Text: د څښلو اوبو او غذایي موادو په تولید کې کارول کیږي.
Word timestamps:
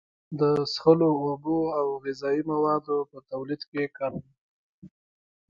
د 0.39 0.41
څښلو 0.73 1.09
اوبو 1.25 1.59
او 1.79 1.87
غذایي 2.03 2.41
موادو 2.51 2.97
په 3.11 3.17
تولید 3.29 3.61
کې 3.69 3.93
کارول 3.97 4.25
کیږي. 4.37 4.91